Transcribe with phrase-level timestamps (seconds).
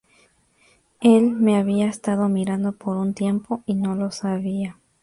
[1.01, 4.79] Él me había estado mirando por un tiempo y no lo sabía.